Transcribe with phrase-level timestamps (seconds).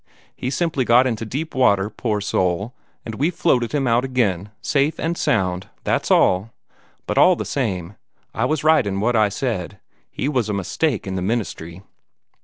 [0.35, 2.73] He simply got into deep water, poor soul,
[3.05, 5.69] and we've floated him out again, safe and sound.
[5.83, 6.49] That's all.
[7.05, 7.97] But all the same,
[8.33, 9.79] I was right in what I said.
[10.09, 11.83] He was a mistake in the ministry."